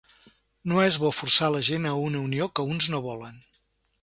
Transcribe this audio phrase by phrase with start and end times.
[0.71, 3.41] No és bo forçar la gent a una unió que uns no volen.